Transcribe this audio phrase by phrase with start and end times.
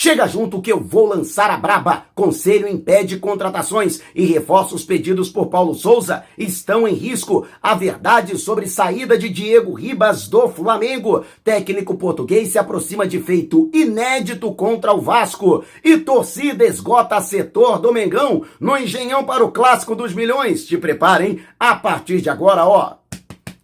[0.00, 2.04] Chega junto que eu vou lançar a braba.
[2.14, 7.44] Conselho impede contratações e reforços pedidos por Paulo Souza estão em risco.
[7.60, 11.24] A verdade sobre saída de Diego Ribas do Flamengo.
[11.42, 15.64] Técnico português se aproxima de feito inédito contra o Vasco.
[15.82, 20.64] E torcida esgota setor do Mengão no Engenhão para o Clássico dos Milhões.
[20.64, 22.98] Te preparem a partir de agora, ó.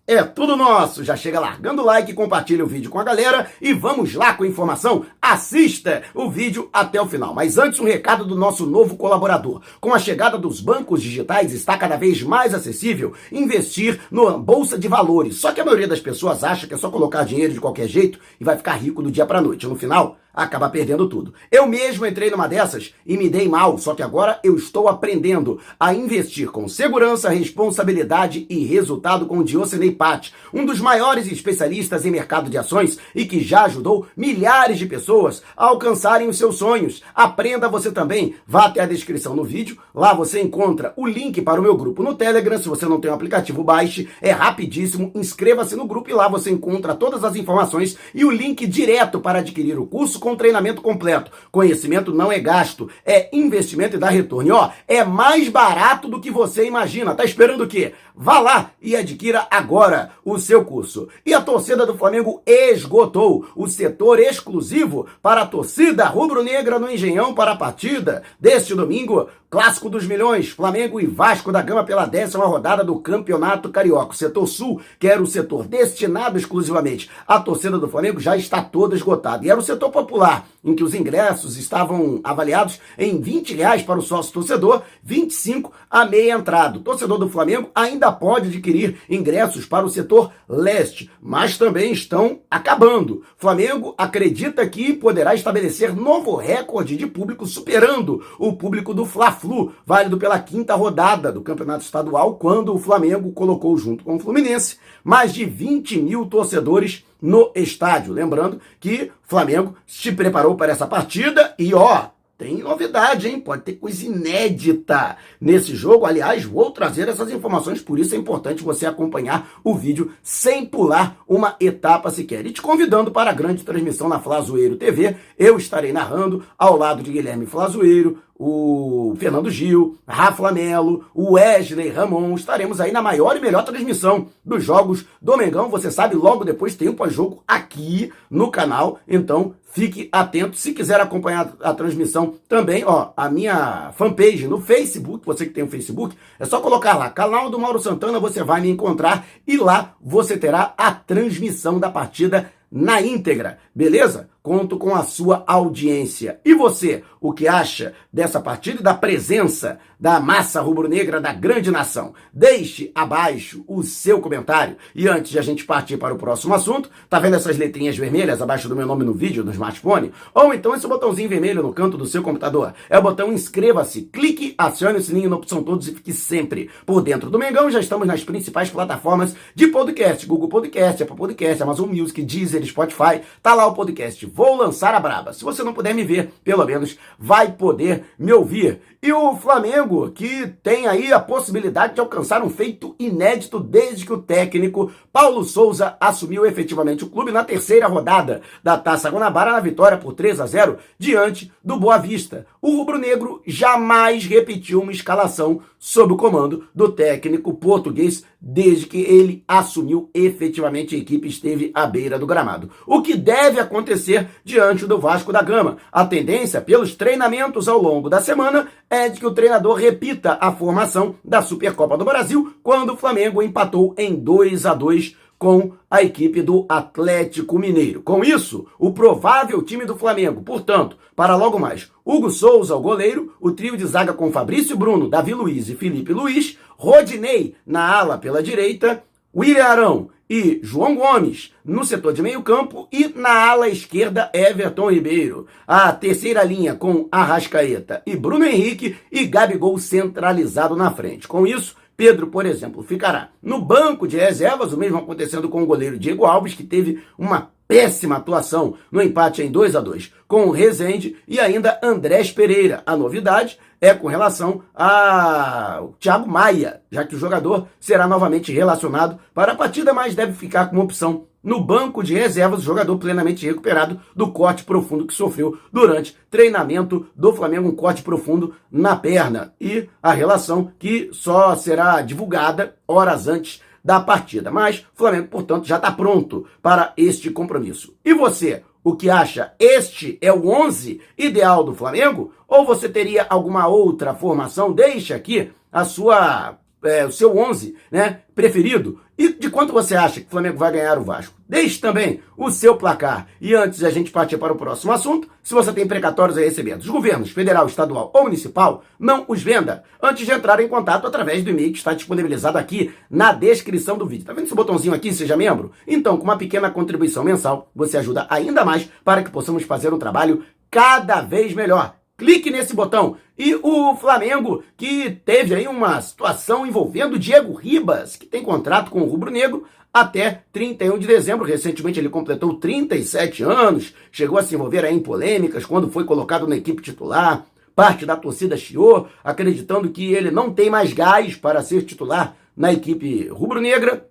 [0.07, 1.03] É tudo nosso.
[1.03, 4.45] Já chega largando o like, compartilha o vídeo com a galera e vamos lá com
[4.45, 5.07] a informação.
[5.27, 7.33] Assista o vídeo até o final.
[7.33, 9.63] Mas antes, um recado do nosso novo colaborador.
[9.81, 14.87] Com a chegada dos bancos digitais, está cada vez mais acessível investir no Bolsa de
[14.87, 15.37] Valores.
[15.37, 18.19] Só que a maioria das pessoas acha que é só colocar dinheiro de qualquer jeito
[18.39, 19.67] e vai ficar rico do dia para noite.
[19.67, 21.33] No final, acaba perdendo tudo.
[21.51, 25.61] Eu mesmo entrei numa dessas e me dei mal, só que agora eu estou aprendendo
[25.79, 32.05] a investir com segurança, responsabilidade e resultado com o Diocenei Pat, um dos maiores especialistas
[32.05, 35.14] em mercado de ações e que já ajudou milhares de pessoas
[35.57, 37.03] a alcançarem os seus sonhos.
[37.15, 38.35] Aprenda você também.
[38.47, 42.03] Vá até a descrição no vídeo, lá você encontra o link para o meu grupo
[42.03, 42.59] no Telegram.
[42.59, 45.11] Se você não tem o aplicativo, baixe, é rapidíssimo.
[45.15, 49.39] Inscreva-se no grupo e lá você encontra todas as informações e o link direto para
[49.39, 51.31] adquirir o curso com treinamento completo.
[51.51, 54.49] Conhecimento não é gasto, é investimento e dá retorno.
[54.49, 57.15] E ó, é mais barato do que você imagina.
[57.15, 57.93] Tá esperando o quê?
[58.17, 61.09] Vá lá e adquira agora o seu curso.
[61.27, 67.35] E a torcida do Flamengo esgotou o setor exclusivo para a torcida rubro-negra no Engenhão
[67.35, 72.45] para a partida deste domingo, Clássico dos Milhões, Flamengo e Vasco da Gama pela décima
[72.45, 74.11] rodada do Campeonato Carioca.
[74.11, 78.61] O setor sul, que era o setor destinado exclusivamente à torcida do Flamengo, já está
[78.61, 79.47] todo esgotado.
[79.47, 84.01] E era o setor popular, em que os ingressos estavam avaliados em 20 reais para
[84.01, 86.79] o sócio torcedor, 25 a meia entrada.
[86.79, 92.41] O torcedor do Flamengo ainda pode adquirir ingressos para o setor leste, mas também estão
[92.51, 93.23] acabando.
[93.37, 99.07] Flamengo acredita que poderá estabelecer novo recorde de público, superando o público do
[99.45, 104.19] Fla-Flu, válido pela quinta rodada do Campeonato Estadual, quando o Flamengo colocou junto com o
[104.19, 108.13] Fluminense mais de 20 mil torcedores no estádio.
[108.13, 113.39] Lembrando que Flamengo se preparou para essa partida e, ó, tem novidade, hein?
[113.39, 116.05] Pode ter coisa inédita nesse jogo.
[116.05, 121.17] Aliás, vou trazer essas informações, por isso é importante você acompanhar o vídeo sem pular
[121.29, 122.45] uma etapa sequer.
[122.45, 125.17] E te convidando para a grande transmissão na Flazoeiro TV.
[125.39, 131.89] Eu estarei narrando ao lado de Guilherme Flazoeiro, o Fernando Gil, Rafa Melo, o Wesley
[131.89, 132.35] Ramon.
[132.35, 135.69] Estaremos aí na maior e melhor transmissão dos jogos do Mengão.
[135.71, 138.99] Você sabe, logo depois tem o pós-jogo aqui no canal.
[139.07, 140.57] Então, fique atento.
[140.57, 145.65] Se quiser acompanhar a transmissão também, ó, a minha fanpage no Facebook, você que tem
[145.65, 149.27] o um Facebook, é só colocar lá, canal do Mauro Santana, você vai me encontrar
[149.47, 154.31] e lá você terá a transmissão da partida na íntegra, beleza?
[154.45, 156.39] Conto com a sua audiência.
[156.45, 161.71] E você, o que acha dessa partida e da presença da massa rubro-negra da grande
[161.71, 162.13] nação?
[162.31, 164.77] Deixe abaixo o seu comentário.
[164.95, 168.43] E antes de a gente partir para o próximo assunto, tá vendo essas letrinhas vermelhas
[168.43, 170.13] abaixo do meu nome no vídeo, no smartphone?
[170.35, 172.75] Ou então esse botãozinho vermelho no canto do seu computador?
[172.91, 177.01] É o botão inscreva-se, clique, acione o sininho na opção todos e fique sempre por
[177.01, 177.71] dentro do Mengão.
[177.71, 183.23] Já estamos nas principais plataformas de podcast, Google Podcast, Apple Podcast, Amazon Music, Deezer, Spotify.
[183.43, 185.33] Tá lá o podcast vou lançar a braba.
[185.33, 188.81] Se você não puder me ver, pelo menos vai poder me ouvir.
[189.01, 194.13] E o Flamengo, que tem aí a possibilidade de alcançar um feito inédito desde que
[194.13, 199.61] o técnico Paulo Souza assumiu efetivamente o clube na terceira rodada da Taça Guanabara na
[199.61, 202.47] vitória por 3 a 0 diante do Boa Vista.
[202.61, 209.45] O rubro-negro jamais repetiu uma escalação sob o comando do técnico português desde que ele
[209.47, 212.71] assumiu efetivamente a equipe esteve à beira do gramado.
[212.87, 215.79] O que deve acontecer diante do Vasco da Gama?
[215.93, 220.53] A tendência, pelos treinamentos ao longo da semana, é de que o treinador repita a
[220.53, 226.03] formação da Supercopa do Brasil quando o Flamengo empatou em 2 a 2 com a
[226.03, 228.01] equipe do Atlético Mineiro.
[228.03, 233.35] Com isso, o provável time do Flamengo, portanto, para logo mais, Hugo Souza, o goleiro,
[233.41, 238.19] o trio de zaga com Fabrício Bruno, Davi Luiz e Felipe Luiz, Rodinei na ala
[238.19, 239.03] pela direita,
[239.37, 244.91] William Arão e João Gomes no setor de meio campo e na ala esquerda Everton
[244.91, 245.47] Ribeiro.
[245.67, 251.29] A terceira linha com Arrascaeta e Bruno Henrique e Gabigol centralizado na frente.
[251.29, 255.67] Com isso, Pedro, por exemplo, ficará no banco de reservas, o mesmo acontecendo com o
[255.67, 260.47] goleiro Diego Alves, que teve uma péssima atuação no empate em 2 a 2 com
[260.47, 262.83] o Rezende e ainda Andrés Pereira.
[262.87, 269.19] A novidade é com relação a Thiago Maia, já que o jogador será novamente relacionado
[269.35, 273.45] para a partida, mas deve ficar com opção no banco de reservas, o jogador plenamente
[273.45, 279.53] recuperado do corte profundo que sofreu durante treinamento do Flamengo, um corte profundo na perna.
[279.61, 284.51] E a relação que só será divulgada horas antes da partida.
[284.51, 287.95] Mas o Flamengo, portanto, já está pronto para este compromisso.
[288.05, 289.53] E você, o que acha?
[289.59, 292.33] Este é o 11 ideal do Flamengo?
[292.49, 294.73] Ou você teria alguma outra formação?
[294.73, 299.01] Deixe aqui a sua é, o seu 11 né, preferido.
[299.17, 301.35] E de quanto você acha que o Flamengo vai ganhar o Vasco?
[301.49, 303.29] Deixe também o seu placar.
[303.41, 306.41] E antes de a gente partir para o próximo assunto, se você tem precatórios a
[306.41, 311.07] receber dos governos federal, estadual ou municipal, não os venda antes de entrar em contato
[311.07, 314.27] através do e-mail que está disponibilizado aqui na descrição do vídeo.
[314.27, 315.71] Tá vendo esse botãozinho aqui, seja membro?
[315.87, 319.99] Então, com uma pequena contribuição mensal, você ajuda ainda mais para que possamos fazer um
[319.99, 321.95] trabalho cada vez melhor
[322.25, 323.17] clique nesse botão.
[323.39, 329.03] E o Flamengo, que teve aí uma situação envolvendo Diego Ribas, que tem contrato com
[329.03, 331.45] o Rubro Negro até 31 de dezembro.
[331.47, 336.57] Recentemente ele completou 37 anos, chegou a se envolver em polêmicas quando foi colocado na
[336.57, 337.45] equipe titular.
[337.77, 342.73] Parte da torcida chiou, acreditando que ele não tem mais gás para ser titular na
[342.73, 344.09] equipe rubro-negra.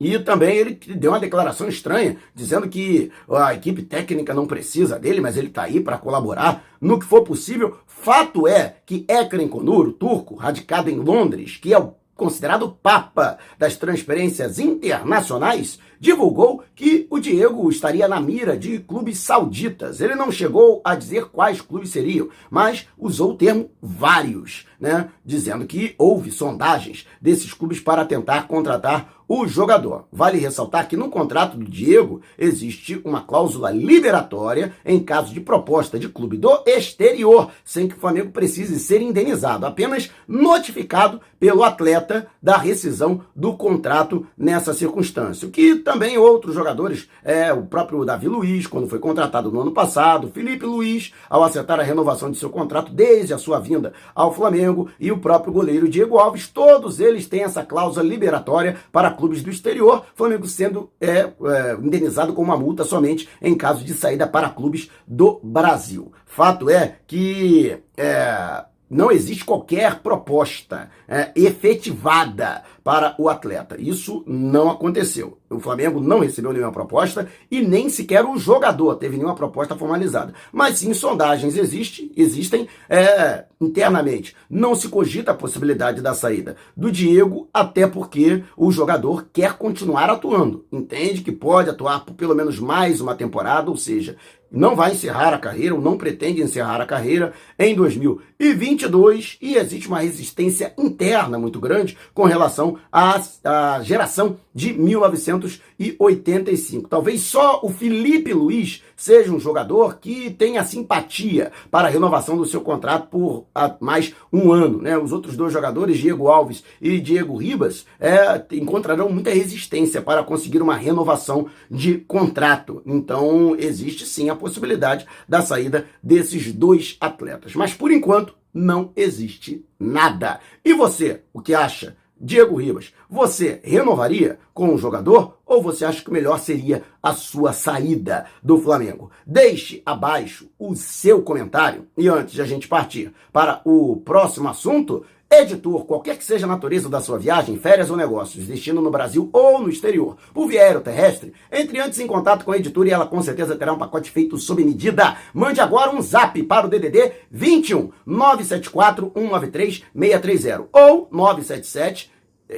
[0.00, 5.20] E também ele deu uma declaração estranha, dizendo que a equipe técnica não precisa dele,
[5.20, 7.78] mas ele está aí para colaborar no que for possível.
[7.86, 13.76] Fato é que Ekrem Konur, turco, radicado em Londres, que é o considerado papa das
[13.76, 20.00] transferências internacionais, divulgou que o Diego estaria na mira de clubes sauditas.
[20.00, 25.08] Ele não chegou a dizer quais clubes seriam, mas usou o termo vários, né?
[25.24, 30.08] Dizendo que houve sondagens desses clubes para tentar contratar o jogador.
[30.10, 35.98] Vale ressaltar que no contrato do Diego existe uma cláusula liberatória em caso de proposta
[35.98, 42.26] de clube do exterior, sem que o Flamengo precise ser indenizado, apenas notificado pelo atleta
[42.42, 45.46] da rescisão do contrato nessa circunstância.
[45.46, 49.72] O que também outros jogadores, é, o próprio Davi Luiz, quando foi contratado no ano
[49.72, 54.34] passado, Felipe Luiz, ao acertar a renovação de seu contrato desde a sua vinda ao
[54.34, 59.42] Flamengo, e o próprio goleiro Diego Alves, todos eles têm essa cláusula liberatória para clubes
[59.42, 64.26] do exterior, Flamengo sendo é, é, indenizado com uma multa somente em caso de saída
[64.26, 66.12] para clubes do Brasil.
[66.26, 73.76] Fato é que é, não existe qualquer proposta é, efetivada para o atleta.
[73.78, 75.36] Isso não aconteceu.
[75.50, 80.32] O Flamengo não recebeu nenhuma proposta e nem sequer o jogador teve nenhuma proposta formalizada.
[80.50, 84.34] Mas sim, sondagens existe, existem é, internamente.
[84.48, 90.08] Não se cogita a possibilidade da saída do Diego, até porque o jogador quer continuar
[90.08, 90.64] atuando.
[90.72, 94.16] Entende que pode atuar por pelo menos mais uma temporada, ou seja,
[94.50, 99.88] não vai encerrar a carreira ou não pretende encerrar a carreira em 2022 e existe
[99.88, 106.88] uma resistência interna muito grande com relação à, à geração de 1985.
[106.88, 112.44] Talvez só o Felipe Luiz seja um jogador que tenha simpatia para a renovação do
[112.44, 113.46] seu contrato por
[113.80, 114.82] mais um ano.
[114.82, 114.98] Né?
[114.98, 120.60] Os outros dois jogadores, Diego Alves e Diego Ribas, é, encontrarão muita resistência para conseguir
[120.60, 122.82] uma renovação de contrato.
[122.84, 127.54] Então, existe sim a possibilidade da saída desses dois atletas.
[127.54, 130.40] Mas, por enquanto, não existe nada.
[130.64, 131.96] E você, o que acha?
[132.20, 137.52] Diego Ribas, você renovaria com o jogador ou você acha que melhor seria a sua
[137.52, 139.10] saída do Flamengo?
[139.26, 145.04] Deixe abaixo o seu comentário e antes de a gente partir para o próximo assunto,
[145.30, 149.28] Editor, qualquer que seja a natureza da sua viagem, férias ou negócios, destino no Brasil
[149.30, 153.06] ou no exterior, por via aeroterrestre, entre antes em contato com a editora e ela
[153.06, 155.18] com certeza terá um pacote feito sob medida.
[155.34, 162.10] Mande agora um zap para o DDD 21 974 193 630 ou 977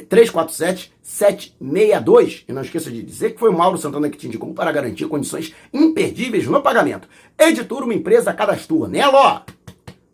[0.08, 2.44] 347 762.
[2.48, 5.06] E não esqueça de dizer que foi o Mauro Santana que te indicou para garantir
[5.06, 7.08] condições imperdíveis no pagamento.
[7.38, 9.40] Editora, uma empresa cadastrua, né, Ló?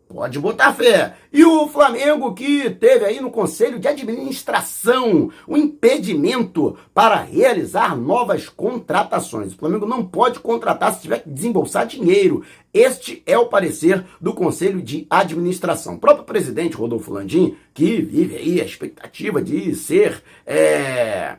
[0.08, 1.14] Pode botar fé.
[1.32, 8.48] E o Flamengo que teve aí no Conselho de Administração o impedimento para realizar novas
[8.48, 9.52] contratações.
[9.52, 12.44] O Flamengo não pode contratar se tiver que desembolsar dinheiro.
[12.72, 15.94] Este é o parecer do Conselho de Administração.
[15.94, 21.36] O próprio presidente Rodolfo Landim, que vive aí a expectativa de ser é,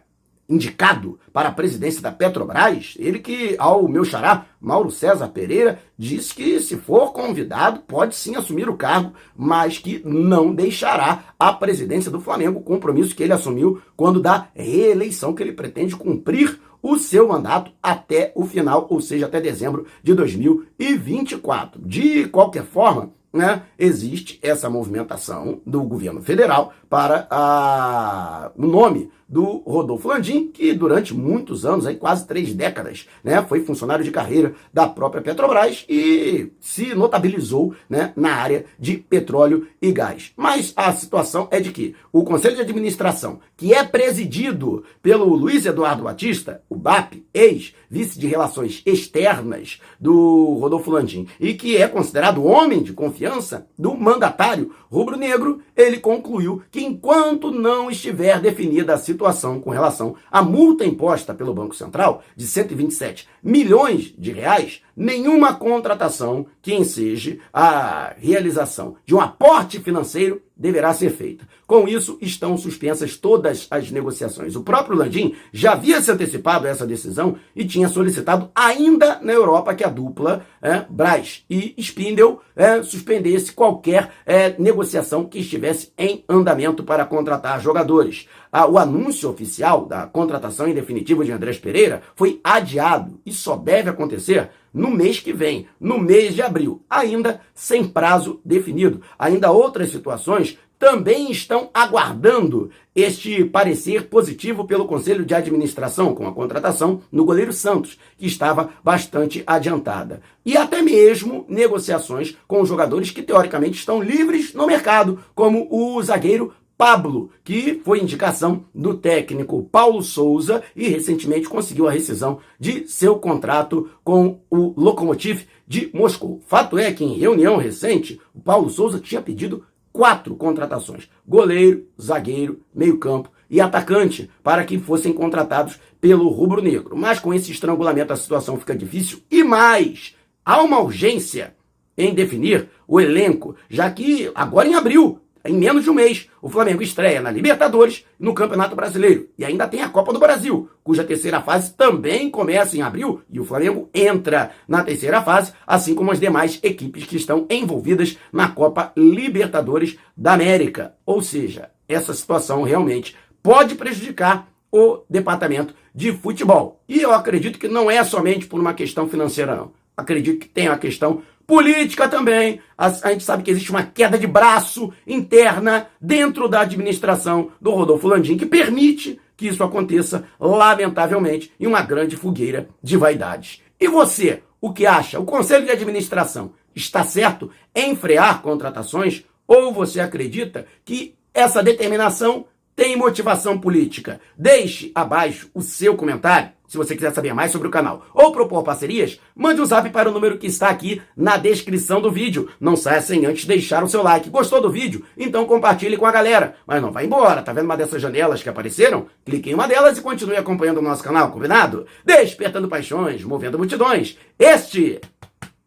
[0.49, 6.33] indicado para a presidência da Petrobras, ele que, ao meu xará, Mauro César Pereira, disse
[6.33, 12.09] que se for convidado, pode sim assumir o cargo, mas que não deixará a presidência
[12.09, 17.27] do Flamengo, compromisso que ele assumiu quando da reeleição que ele pretende cumprir o seu
[17.27, 21.81] mandato até o final, ou seja, até dezembro de 2024.
[21.83, 30.07] De qualquer forma, né, existe essa movimentação do governo federal para o nome do Rodolfo
[30.07, 34.87] Landim, que durante muitos anos, aí quase três décadas, né, foi funcionário de carreira da
[34.87, 40.31] própria Petrobras e se notabilizou né, na área de petróleo e gás.
[40.37, 45.65] Mas a situação é de que o Conselho de Administração, que é presidido pelo Luiz
[45.65, 52.45] Eduardo Batista, o BAP, ex-vice de Relações Externas do Rodolfo Landim, e que é considerado
[52.45, 59.16] homem de confiança do mandatário rubro-negro, ele concluiu que enquanto não estiver definida a situação
[59.59, 66.45] com relação à multa imposta pelo Banco Central de 127 milhões de reais, nenhuma contratação
[66.61, 71.47] que enseje a realização de um aporte financeiro deverá ser feita.
[71.67, 74.55] Com isso, estão suspensas todas as negociações.
[74.55, 79.33] O próprio Landim já havia se antecipado a essa decisão e tinha solicitado ainda na
[79.33, 85.91] Europa que a dupla é, Braz e Spindel é, suspendesse qualquer é, negociação que estivesse
[85.97, 88.27] em andamento para contratar jogadores.
[88.51, 93.55] Ah, o anúncio oficial da contratação em definitivo de Andrés Pereira foi adiado e só
[93.55, 99.01] deve acontecer no mês que vem, no mês de abril, ainda sem prazo definido.
[99.17, 106.33] Ainda outras situações também estão aguardando este parecer positivo pelo Conselho de Administração com a
[106.33, 110.21] contratação no goleiro Santos, que estava bastante adiantada.
[110.45, 116.53] E até mesmo negociações com jogadores que teoricamente estão livres no mercado, como o zagueiro
[116.77, 123.17] Pablo, que foi indicação do técnico Paulo Souza e recentemente conseguiu a rescisão de seu
[123.17, 126.39] contrato com o Lokomotiv de Moscou.
[126.45, 132.61] Fato é que em reunião recente, o Paulo Souza tinha pedido quatro contratações: goleiro, zagueiro,
[132.73, 136.95] meio-campo e atacante, para que fossem contratados pelo rubro-negro.
[136.95, 140.15] Mas com esse estrangulamento a situação fica difícil e mais,
[140.45, 141.55] há uma urgência
[141.97, 146.49] em definir o elenco, já que agora em abril em menos de um mês, o
[146.49, 149.29] Flamengo estreia na Libertadores e no Campeonato Brasileiro.
[149.37, 153.39] E ainda tem a Copa do Brasil, cuja terceira fase também começa em abril e
[153.39, 158.49] o Flamengo entra na terceira fase, assim como as demais equipes que estão envolvidas na
[158.49, 160.93] Copa Libertadores da América.
[161.05, 166.81] Ou seja, essa situação realmente pode prejudicar o departamento de futebol.
[166.87, 169.71] E eu acredito que não é somente por uma questão financeira, não.
[169.95, 172.59] Acredito que tem uma questão Política também.
[172.77, 177.71] A, a, gente sabe que existe uma queda de braço interna dentro da administração do
[177.71, 183.61] Rodolfo Landim que permite que isso aconteça, lamentavelmente, em uma grande fogueira de vaidades.
[183.79, 185.21] E você, o que acha?
[185.21, 189.23] O Conselho de Administração está certo em frear contratações?
[189.47, 194.19] Ou você acredita que essa determinação tem motivação política?
[194.37, 198.63] Deixe abaixo o seu comentário se você quiser saber mais sobre o canal ou propor
[198.63, 202.49] parcerias, mande um zap para o número que está aqui na descrição do vídeo.
[202.59, 204.29] Não saia sem antes deixar o seu like.
[204.29, 205.05] Gostou do vídeo?
[205.17, 206.55] Então compartilhe com a galera.
[206.65, 209.07] Mas não vá embora, tá vendo uma dessas janelas que apareceram?
[209.25, 211.85] Clique em uma delas e continue acompanhando o nosso canal, combinado?
[212.03, 214.17] Despertando paixões, movendo multidões.
[214.37, 214.99] Este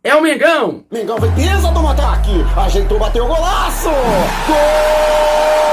[0.02, 0.84] é o Mengão!
[0.90, 3.88] Mengão foi pisa do ataque, ajeitou, bateu o golaço!
[4.46, 5.69] Gol!